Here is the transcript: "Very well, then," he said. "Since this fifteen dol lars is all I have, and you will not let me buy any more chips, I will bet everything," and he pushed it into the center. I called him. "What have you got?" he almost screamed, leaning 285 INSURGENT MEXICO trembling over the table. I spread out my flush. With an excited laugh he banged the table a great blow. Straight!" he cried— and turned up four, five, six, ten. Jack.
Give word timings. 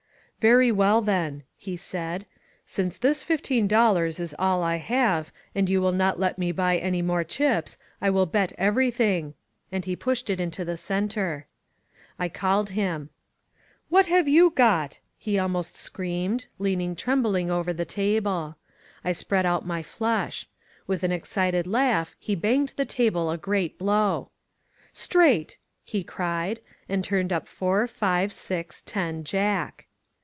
"Very 0.41 0.71
well, 0.71 1.01
then," 1.01 1.43
he 1.55 1.77
said. 1.77 2.25
"Since 2.65 2.97
this 2.97 3.21
fifteen 3.23 3.67
dol 3.67 3.93
lars 3.93 4.19
is 4.19 4.33
all 4.39 4.63
I 4.63 4.77
have, 4.77 5.31
and 5.53 5.69
you 5.69 5.79
will 5.79 5.91
not 5.91 6.19
let 6.19 6.39
me 6.39 6.51
buy 6.51 6.77
any 6.77 7.03
more 7.03 7.23
chips, 7.23 7.77
I 8.01 8.09
will 8.09 8.25
bet 8.25 8.51
everything," 8.57 9.35
and 9.71 9.85
he 9.85 9.95
pushed 9.95 10.31
it 10.31 10.39
into 10.39 10.65
the 10.65 10.77
center. 10.77 11.45
I 12.17 12.27
called 12.27 12.71
him. 12.71 13.11
"What 13.89 14.07
have 14.07 14.27
you 14.27 14.49
got?" 14.49 14.97
he 15.15 15.37
almost 15.37 15.75
screamed, 15.75 16.47
leaning 16.57 16.95
285 16.95 17.35
INSURGENT 17.35 17.45
MEXICO 17.51 17.51
trembling 17.51 17.51
over 17.51 17.71
the 17.71 17.85
table. 17.85 18.57
I 19.05 19.11
spread 19.11 19.45
out 19.45 19.67
my 19.67 19.83
flush. 19.83 20.47
With 20.87 21.03
an 21.03 21.11
excited 21.11 21.67
laugh 21.67 22.15
he 22.17 22.33
banged 22.33 22.73
the 22.77 22.85
table 22.85 23.29
a 23.29 23.37
great 23.37 23.77
blow. 23.77 24.31
Straight!" 24.91 25.59
he 25.83 26.03
cried— 26.03 26.61
and 26.89 27.03
turned 27.03 27.31
up 27.31 27.47
four, 27.47 27.85
five, 27.85 28.33
six, 28.33 28.81
ten. 28.81 29.23
Jack. 29.23 29.85